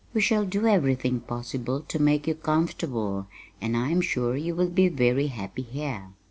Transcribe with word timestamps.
We 0.15 0.21
shall 0.21 0.45
do 0.45 0.65
everything 0.65 1.19
possible 1.19 1.81
to 1.81 2.01
make 2.01 2.25
you 2.25 2.33
comfortable, 2.33 3.27
and 3.61 3.77
I 3.77 3.91
am 3.91 4.01
sure 4.01 4.35
you 4.35 4.55
will 4.55 4.71
be 4.71 4.87
very 4.89 5.27
happy 5.27 5.61
here. 5.61 6.07